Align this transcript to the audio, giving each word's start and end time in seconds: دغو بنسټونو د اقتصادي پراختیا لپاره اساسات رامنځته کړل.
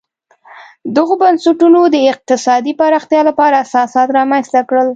دغو 0.95 1.13
بنسټونو 1.21 1.79
د 1.95 1.95
اقتصادي 2.13 2.73
پراختیا 2.81 3.21
لپاره 3.29 3.55
اساسات 3.65 4.09
رامنځته 4.17 4.59
کړل. 4.69 4.87